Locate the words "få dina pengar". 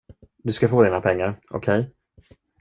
0.67-1.39